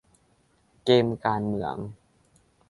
[0.85, 1.77] เกมการเมือง